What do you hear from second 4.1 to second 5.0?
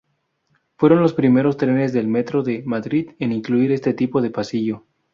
de pasillo.